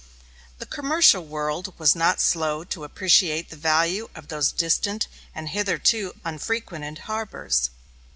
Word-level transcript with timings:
The 0.57 0.65
commercial 0.65 1.23
world 1.23 1.77
was 1.77 1.95
not 1.95 2.19
slow 2.19 2.63
to 2.63 2.83
appreciate 2.83 3.51
the 3.51 3.55
value 3.55 4.09
of 4.15 4.29
those 4.29 4.51
distant 4.51 5.07
and 5.35 5.49
hitherto 5.49 6.13
unfrequented 6.25 7.03
harbors. 7.05 7.69